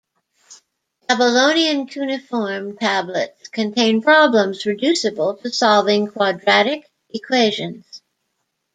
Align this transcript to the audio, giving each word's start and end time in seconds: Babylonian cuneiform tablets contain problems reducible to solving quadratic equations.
Babylonian 1.07 1.85
cuneiform 1.85 2.75
tablets 2.75 3.49
contain 3.49 4.01
problems 4.01 4.65
reducible 4.65 5.35
to 5.37 5.51
solving 5.53 6.07
quadratic 6.07 6.89
equations. 7.13 8.01